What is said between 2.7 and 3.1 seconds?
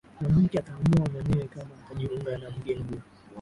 huyo